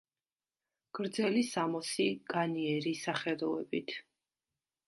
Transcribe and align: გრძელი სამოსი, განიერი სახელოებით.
გრძელი 0.99 1.43
სამოსი, 1.51 2.07
განიერი 2.33 2.97
სახელოებით. 3.05 3.97